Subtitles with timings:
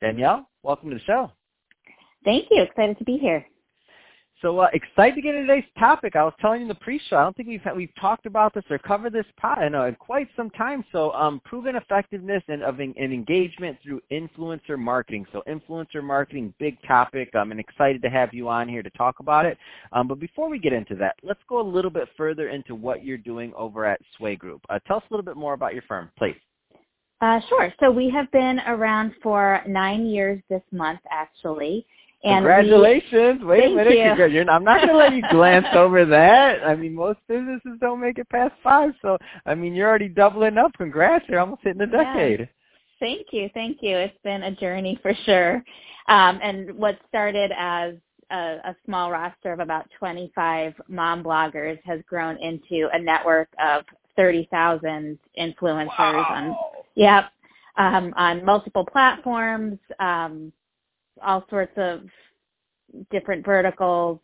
[0.00, 1.30] Danielle, welcome to the show.
[2.24, 2.62] Thank you.
[2.62, 3.44] Excited to be here.
[4.42, 6.16] So uh, excited to get into today's topic.
[6.16, 8.64] I was telling you in the pre-show, I don't think we've we've talked about this
[8.70, 10.82] or covered this pot in, uh, in quite some time.
[10.92, 15.26] So um, proven effectiveness and of an engagement through influencer marketing.
[15.30, 17.30] So influencer marketing, big topic.
[17.34, 19.58] I'm excited to have you on here to talk about it.
[19.92, 23.04] Um, but before we get into that, let's go a little bit further into what
[23.04, 24.62] you're doing over at Sway Group.
[24.70, 26.36] Uh, tell us a little bit more about your firm, please.
[27.20, 27.72] Uh, sure.
[27.80, 31.86] So we have been around for nine years this month, actually.
[32.22, 33.40] And Congratulations!
[33.40, 34.44] We, Wait a minute, you.
[34.50, 36.62] I'm not going to let you glance over that.
[36.62, 40.58] I mean, most businesses don't make it past five, so I mean, you're already doubling
[40.58, 40.72] up.
[40.76, 41.24] Congrats!
[41.28, 42.40] You're almost hitting a decade.
[42.40, 42.46] Yeah.
[42.98, 43.96] Thank you, thank you.
[43.96, 45.64] It's been a journey for sure.
[46.08, 47.94] Um, and what started as
[48.30, 53.84] a, a small roster of about 25 mom bloggers has grown into a network of
[54.16, 56.26] 30,000 influencers wow.
[56.28, 56.56] on
[56.96, 57.24] Yep.
[57.76, 60.52] Um, on multiple platforms, um,
[61.22, 62.02] all sorts of
[63.10, 64.18] different verticals.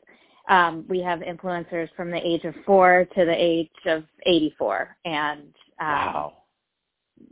[0.48, 5.41] Um, we have influencers from the age of four to the age of 84, and
[5.81, 6.33] um, wow.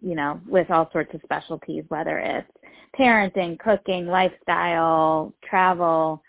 [0.02, 2.50] you know, with all sorts of specialties, whether it's
[2.98, 6.22] parenting, cooking, lifestyle, travel,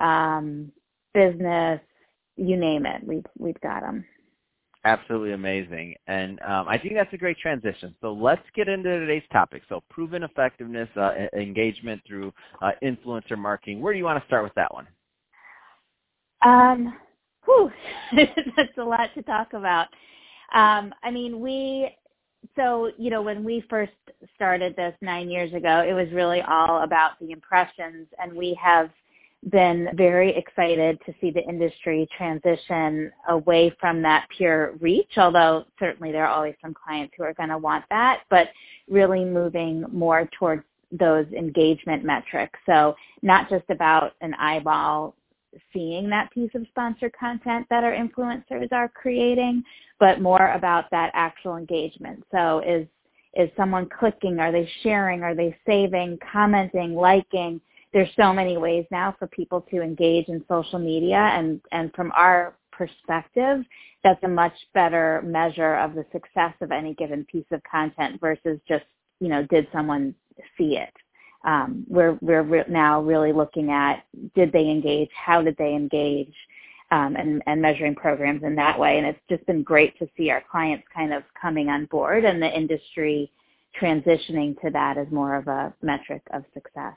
[0.00, 0.72] um,
[1.14, 1.80] business,
[2.36, 3.02] you name it.
[3.06, 4.04] We've we've got them
[4.84, 5.94] absolutely amazing.
[6.06, 7.94] And um, I think that's a great transition.
[8.00, 9.62] So let's get into today's topic.
[9.68, 13.80] So proven effectiveness, uh, engagement through uh, influencer marketing.
[13.80, 14.86] Where do you want to start with that one?
[16.44, 16.96] Um,
[17.44, 17.70] whew,
[18.56, 19.86] that's a lot to talk about.
[20.54, 21.96] Um, I mean, we,
[22.56, 23.92] so, you know, when we first
[24.34, 28.90] started this nine years ago, it was really all about the impressions and we have
[29.50, 36.12] been very excited to see the industry transition away from that pure reach, although certainly
[36.12, 38.48] there are always some clients who are going to want that, but
[38.88, 42.58] really moving more towards those engagement metrics.
[42.66, 45.16] So not just about an eyeball
[45.72, 49.64] seeing that piece of sponsored content that our influencers are creating,
[49.98, 52.24] but more about that actual engagement.
[52.30, 52.86] So is
[53.34, 54.38] is someone clicking?
[54.40, 55.22] Are they sharing?
[55.22, 57.62] Are they saving, commenting, liking?
[57.92, 62.10] There's so many ways now for people to engage in social media and, and from
[62.12, 63.64] our perspective,
[64.02, 68.58] that's a much better measure of the success of any given piece of content versus
[68.66, 68.84] just,
[69.20, 70.14] you know, did someone
[70.58, 70.92] see it?
[71.44, 74.04] Um, we're we're re- now really looking at
[74.34, 76.32] did they engage, how did they engage,
[76.92, 78.98] um, and, and measuring programs in that way.
[78.98, 82.40] And it's just been great to see our clients kind of coming on board and
[82.40, 83.32] the industry
[83.80, 86.94] transitioning to that as more of a metric of success.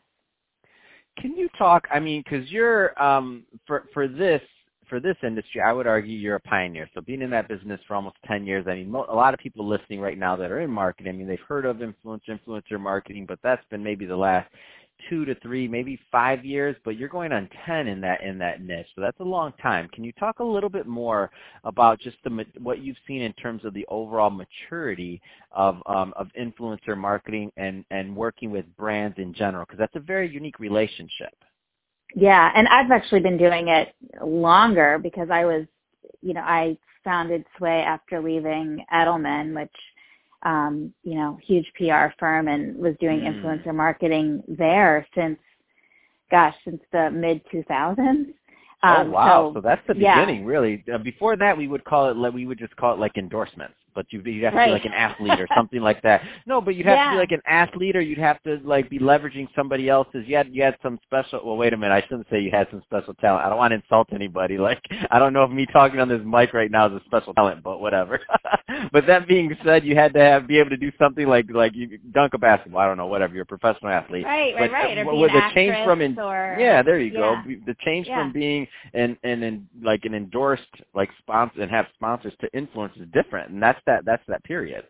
[1.17, 1.87] Can you talk?
[1.91, 4.41] I mean, because you're um, for for this
[4.89, 6.87] for this industry, I would argue you're a pioneer.
[6.93, 9.39] So being in that business for almost 10 years, I mean, mo- a lot of
[9.39, 12.79] people listening right now that are in marketing, I mean, they've heard of influencer, influencer
[12.79, 14.47] marketing, but that's been maybe the last
[15.09, 18.61] two to three, maybe five years, but you're going on 10 in that in that
[18.61, 18.87] niche.
[18.95, 19.89] So that's a long time.
[19.89, 21.29] Can you talk a little bit more
[21.63, 26.27] about just the what you've seen in terms of the overall maturity of um, of
[26.39, 29.65] influencer marketing and and working with brands in general?
[29.65, 31.33] Because that's a very unique relationship.
[32.15, 35.65] Yeah, and I've actually been doing it longer because I was,
[36.21, 39.71] you know, I founded Sway after leaving Edelman, which
[40.45, 43.33] um, you know, huge PR firm and was doing mm.
[43.33, 45.39] influencer marketing there since,
[46.31, 47.97] gosh, since the mid 2000s.
[48.83, 49.49] Um, oh wow!
[49.49, 50.19] So, so that's the yeah.
[50.19, 50.83] beginning, really.
[50.93, 52.33] Uh, before that, we would call it.
[52.33, 54.67] We would just call it like endorsements but you you'd have to right.
[54.67, 56.21] be like an athlete or something like that.
[56.45, 57.05] No, but you'd have yeah.
[57.05, 60.27] to be like an athlete or you'd have to like be leveraging somebody else's.
[60.27, 61.41] You had you had some special.
[61.43, 61.93] Well, wait a minute.
[61.93, 63.45] I shouldn't say you had some special talent.
[63.45, 64.57] I don't want to insult anybody.
[64.65, 67.33] Like I don't know if me talking on this mic right now is a special
[67.33, 68.19] talent, but whatever.
[68.95, 71.75] but that being said, you had to have be able to do something like like
[71.75, 72.79] you dunk a basketball.
[72.79, 73.33] I don't know, whatever.
[73.33, 74.23] You're a professional athlete.
[74.23, 74.97] Right, right, right.
[74.99, 77.19] Or with the change from in, or, yeah, there you yeah.
[77.19, 77.35] go.
[77.65, 78.21] The change yeah.
[78.21, 80.63] from being an an, an like an endorsed
[80.93, 84.85] like sponsor and have sponsors to influence is different, and that's that that's that period.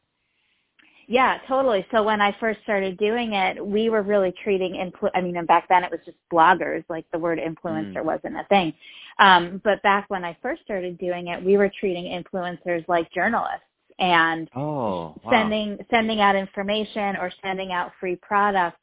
[1.08, 1.84] Yeah, totally.
[1.90, 5.48] So when I first started doing it, we were really treating influ- I mean, and
[5.48, 8.06] back then it was just bloggers, like the word influencer mm.
[8.06, 8.72] wasn't a thing.
[9.18, 13.65] Um, but back when I first started doing it, we were treating influencers like journalists
[14.00, 15.32] and oh, wow.
[15.32, 18.78] sending sending out information or sending out free product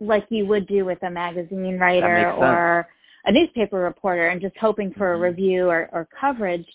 [0.00, 2.86] like you would do with a magazine writer or
[3.24, 5.22] a newspaper reporter and just hoping for mm-hmm.
[5.22, 6.66] a review or, or coverage.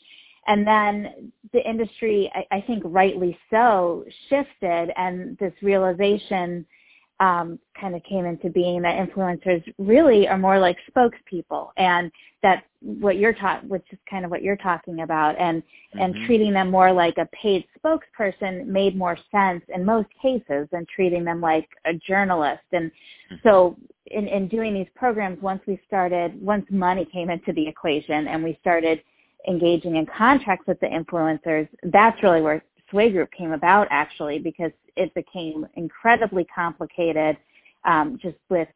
[0.48, 6.66] And then the industry, I, I think rightly so, shifted and this realization
[7.20, 12.12] um, kind of came into being that influencers really are more like spokespeople and
[12.42, 16.00] that what you're taught, which is kind of what you're talking about and, mm-hmm.
[16.00, 20.86] and treating them more like a paid spokesperson made more sense in most cases than
[20.94, 22.64] treating them like a journalist.
[22.72, 23.36] And mm-hmm.
[23.44, 23.76] so
[24.06, 28.42] in, in doing these programs, once we started, once money came into the equation and
[28.42, 29.02] we started
[29.48, 34.72] engaging in contracts with the influencers, that's really where Sway Group came about actually because
[34.96, 37.38] it became incredibly complicated
[37.86, 38.68] um, just with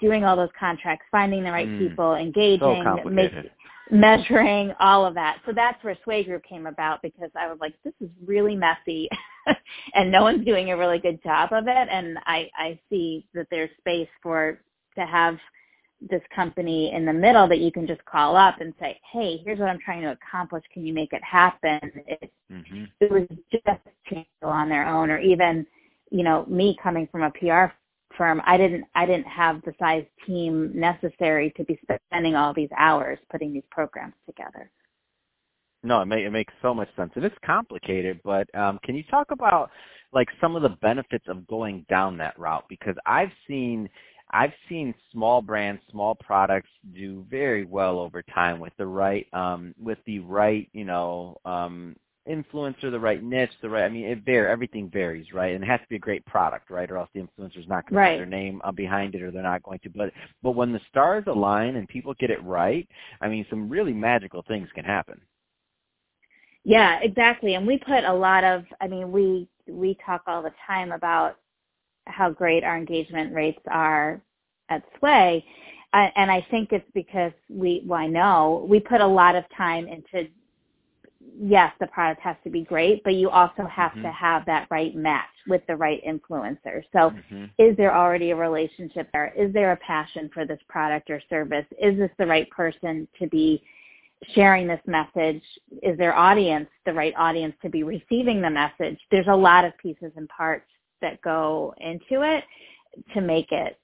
[0.00, 1.88] doing all those contracts, finding the right mm.
[1.88, 3.32] people, engaging, so make,
[3.90, 5.38] measuring, all of that.
[5.46, 9.08] So that's where Sway Group came about because I was like, this is really messy
[9.94, 11.88] and no one's doing a really good job of it.
[11.90, 14.60] And I, I see that there's space for
[14.96, 15.38] to have
[16.10, 19.58] this company in the middle that you can just call up and say, hey, here's
[19.58, 20.64] what I'm trying to accomplish.
[20.72, 21.80] Can you make it happen?
[22.06, 22.84] It, mm-hmm.
[23.00, 25.66] it was just on their own or even,
[26.10, 27.72] you know, me coming from a PR
[28.16, 31.78] firm, I didn't, I didn't have the size team necessary to be
[32.10, 34.70] spending all these hours putting these programs together.
[35.84, 37.12] No, it, may, it makes so much sense.
[37.16, 39.70] And it's complicated, but um, can you talk about
[40.12, 42.64] like some of the benefits of going down that route?
[42.68, 43.88] Because I've seen–
[44.32, 49.74] I've seen small brands, small products do very well over time with the right, um,
[49.78, 51.96] with the right, you know, um,
[52.28, 53.84] influencer, the right niche, the right.
[53.84, 55.54] I mean, it var everything varies, right?
[55.54, 56.90] And it has to be a great product, right?
[56.90, 58.12] Or else the influencer's not going to right.
[58.12, 59.90] put their name uh, behind it, or they're not going to.
[59.90, 60.12] But
[60.42, 62.88] but when the stars align and people get it right,
[63.20, 65.20] I mean, some really magical things can happen.
[66.64, 67.54] Yeah, exactly.
[67.54, 68.64] And we put a lot of.
[68.80, 71.38] I mean, we we talk all the time about
[72.06, 74.20] how great our engagement rates are
[74.68, 75.44] at Sway.
[75.92, 79.44] Uh, and I think it's because we, well, I know we put a lot of
[79.56, 80.28] time into,
[81.38, 84.02] yes, the product has to be great, but you also have mm-hmm.
[84.02, 86.82] to have that right match with the right influencer.
[86.92, 87.44] So mm-hmm.
[87.58, 89.34] is there already a relationship there?
[89.36, 91.66] Is there a passion for this product or service?
[91.80, 93.62] Is this the right person to be
[94.34, 95.42] sharing this message?
[95.82, 98.98] Is their audience the right audience to be receiving the message?
[99.10, 100.66] There's a lot of pieces and parts
[101.02, 102.44] that go into it
[103.14, 103.78] to make it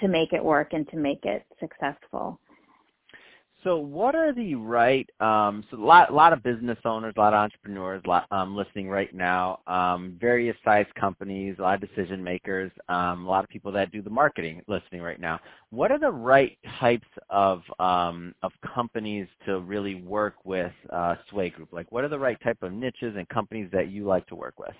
[0.00, 2.40] to make it work and to make it successful.
[3.64, 7.20] So what are the right, um, so a lot, a lot of business owners, a
[7.20, 11.88] lot of entrepreneurs lot, um, listening right now, um, various size companies, a lot of
[11.88, 15.40] decision makers, um, a lot of people that do the marketing listening right now.
[15.70, 21.48] What are the right types of, um, of companies to really work with uh, Sway
[21.48, 21.72] Group?
[21.72, 24.58] Like what are the right type of niches and companies that you like to work
[24.58, 24.74] with?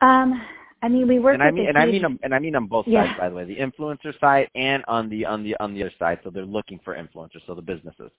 [0.00, 0.40] Um,
[0.82, 2.04] I mean, we work and I mean, and huge...
[2.04, 3.04] I mean, and I mean on both yeah.
[3.04, 5.92] sides, by the way, the influencer side and on the on the on the other
[5.98, 6.20] side.
[6.22, 8.10] So they're looking for influencers, so the businesses.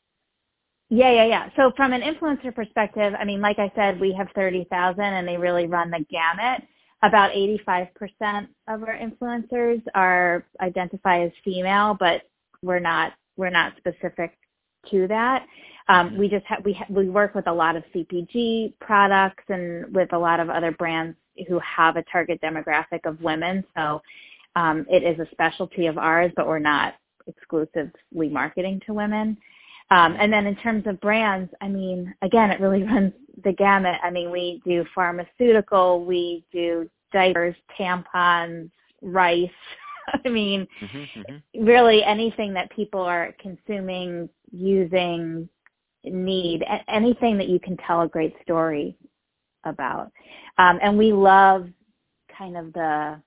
[0.89, 1.49] Yeah, yeah, yeah.
[1.55, 5.27] So from an influencer perspective, I mean, like I said, we have thirty thousand, and
[5.27, 6.63] they really run the gamut.
[7.01, 12.23] About eighty-five percent of our influencers are identify as female, but
[12.61, 14.37] we're not we're not specific
[14.91, 15.45] to that.
[15.87, 16.19] Um, mm-hmm.
[16.19, 20.11] we just ha- we ha- we work with a lot of CPG products and with
[20.11, 21.15] a lot of other brands
[21.47, 23.63] who have a target demographic of women.
[23.75, 24.01] So
[24.55, 26.95] um, it is a specialty of ours, but we're not
[27.27, 29.37] exclusively marketing to women.
[29.91, 33.95] Um, and then in terms of brands, I mean, again, it really runs the gamut.
[34.03, 38.69] I mean, we do pharmaceutical, we do diapers, tampons,
[39.01, 39.49] rice.
[40.25, 41.65] I mean, mm-hmm, mm-hmm.
[41.65, 45.47] really anything that people are consuming, using,
[46.03, 48.97] need, anything that you can tell a great story
[49.69, 50.11] about.
[50.57, 51.67] Um, and we love
[52.37, 53.21] kind of the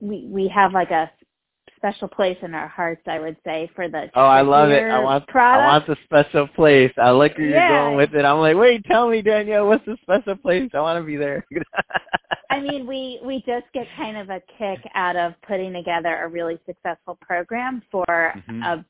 [0.00, 1.10] we we have like a
[1.76, 4.82] special place in our hearts, I would say, for the Oh, I love it.
[4.82, 5.62] I want product.
[5.62, 6.92] I want the special place.
[6.98, 7.68] I like where yeah.
[7.68, 8.24] you're going with it.
[8.24, 10.70] I'm like, wait, tell me, Danielle, what's the special place?
[10.74, 11.46] I want to be there.
[12.50, 16.28] I mean, we we just get kind of a kick out of putting together a
[16.28, 18.62] really successful program for mm-hmm.
[18.62, 18.84] a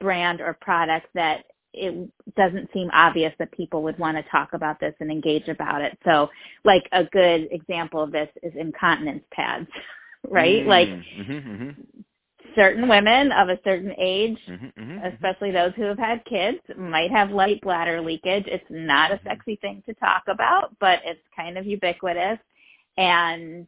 [0.00, 4.78] brand or product that it doesn't seem obvious that people would want to talk about
[4.80, 5.98] this and engage about it.
[6.04, 6.28] So
[6.64, 9.68] like a good example of this is incontinence pads,
[10.28, 10.60] right?
[10.60, 12.00] Mm-hmm, like mm-hmm, mm-hmm.
[12.54, 15.06] certain women of a certain age, mm-hmm, mm-hmm, mm-hmm.
[15.14, 18.44] especially those who have had kids, might have light bladder leakage.
[18.46, 22.38] It's not a sexy thing to talk about, but it's kind of ubiquitous.
[22.98, 23.66] And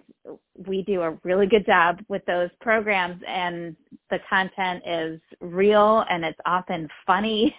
[0.66, 3.74] we do a really good job with those programs and
[4.10, 7.56] the content is real and it's often funny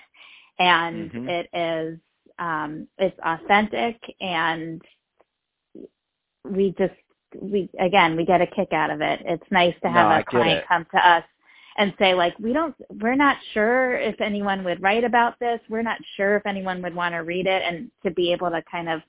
[0.59, 1.29] and mm-hmm.
[1.29, 1.99] it is
[2.39, 4.81] um, it's authentic and
[6.43, 6.93] we just
[7.41, 9.21] we again we get a kick out of it.
[9.25, 11.23] It's nice to have no, a client come to us
[11.77, 15.59] and say like we don't we're not sure if anyone would write about this.
[15.69, 18.63] We're not sure if anyone would want to read it and to be able to
[18.69, 19.01] kind of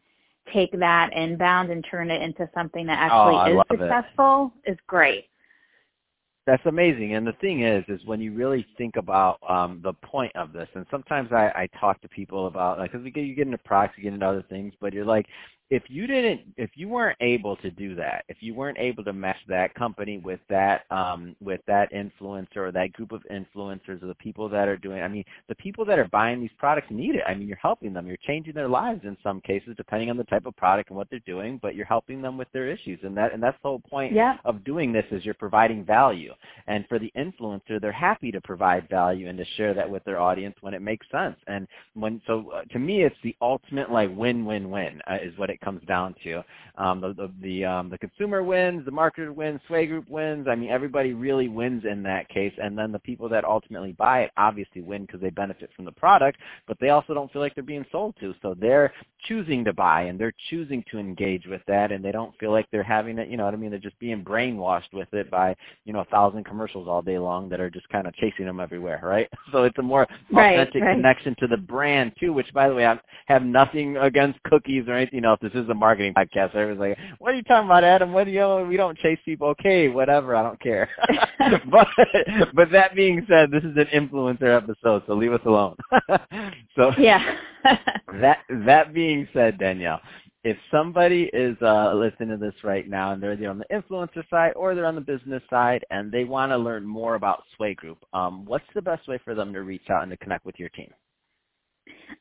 [0.52, 4.72] take that inbound and turn it into something that oh, actually is successful it.
[4.72, 5.26] is great.
[6.46, 7.14] That's amazing.
[7.14, 10.68] And the thing is, is when you really think about um, the point of this,
[10.74, 14.04] and sometimes I, I talk to people about, like, because you get into products, you
[14.04, 15.26] get into other things, but you're like,
[15.70, 19.12] if you didn't if you weren't able to do that if you weren't able to
[19.12, 24.06] match that company with that um with that influencer or that group of influencers or
[24.06, 27.14] the people that are doing i mean the people that are buying these products need
[27.14, 27.22] it.
[27.26, 28.06] I mean you're helping them.
[28.06, 31.08] You're changing their lives in some cases depending on the type of product and what
[31.10, 32.98] they're doing but you're helping them with their issues.
[33.02, 34.36] And that and that's the whole point yeah.
[34.44, 36.32] of doing this is you're providing value.
[36.66, 40.20] And for the influencer they're happy to provide value and to share that with their
[40.20, 41.36] audience when it makes sense.
[41.46, 45.36] And when so uh, to me it's the ultimate like win win win uh, is
[45.38, 46.44] what it it comes down to.
[46.78, 50.46] Um, the the the, um, the consumer wins, the marketer wins, Sway Group wins.
[50.48, 52.52] I mean, everybody really wins in that case.
[52.62, 55.92] And then the people that ultimately buy it obviously win because they benefit from the
[55.92, 58.34] product, but they also don't feel like they're being sold to.
[58.42, 58.92] So they're
[59.24, 62.66] choosing to buy and they're choosing to engage with that, and they don't feel like
[62.70, 63.28] they're having it.
[63.28, 63.70] You know what I mean?
[63.70, 67.48] They're just being brainwashed with it by you know a thousand commercials all day long
[67.48, 69.28] that are just kind of chasing them everywhere, right?
[69.52, 70.96] So it's a more authentic right, right.
[70.96, 72.32] connection to the brand too.
[72.32, 75.22] Which, by the way, I have nothing against cookies or anything.
[75.22, 76.54] Know, this is a marketing podcast.
[76.54, 78.12] Was like, "What are you talking about, Adam?
[78.12, 78.66] What do you?
[78.68, 79.48] We don't chase people.
[79.48, 80.34] Okay, whatever.
[80.34, 80.88] I don't care."
[81.70, 81.88] but
[82.54, 85.76] but that being said, this is an influencer episode, so leave us alone.
[86.76, 87.36] so yeah.
[88.20, 90.00] that that being said, Danielle,
[90.44, 94.28] if somebody is uh, listening to this right now and they're either on the influencer
[94.30, 97.74] side or they're on the business side and they want to learn more about Sway
[97.74, 100.54] Group, um, what's the best way for them to reach out and to connect with
[100.58, 100.90] your team?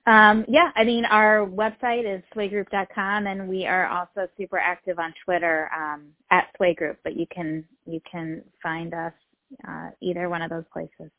[0.08, 5.14] Um, yeah, I mean, our website is swaygroup.com, and we are also super active on
[5.26, 6.98] Twitter um, at swaygroup.
[7.04, 9.14] But you can you can find us
[9.68, 11.12] uh, either one of those places.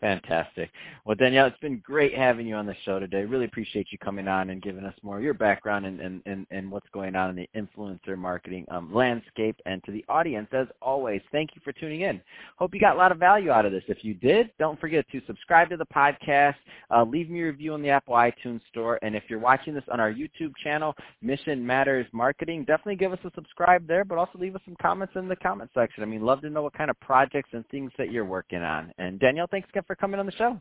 [0.00, 0.70] Fantastic.
[1.04, 3.24] Well, Danielle, it's been great having you on the show today.
[3.24, 6.46] Really appreciate you coming on and giving us more of your background and, and, and,
[6.50, 9.56] and what's going on in the influencer marketing um, landscape.
[9.66, 12.18] And to the audience, as always, thank you for tuning in.
[12.56, 13.84] Hope you got a lot of value out of this.
[13.88, 16.54] If you did, don't forget to subscribe to the podcast,
[16.90, 19.84] uh, leave me a review on the Apple iTunes Store, and if you're watching this
[19.92, 24.38] on our YouTube channel, Mission Matters Marketing, definitely give us a subscribe there, but also
[24.38, 26.02] leave us some comments in the comment section.
[26.02, 28.92] I mean, love to know what kind of projects and things that you're working on.
[28.98, 30.60] And Danielle, thanks again for coming on the show.